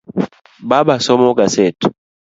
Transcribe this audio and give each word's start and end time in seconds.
Baba 0.69 0.95
somo 1.05 1.29
gaset. 1.39 1.77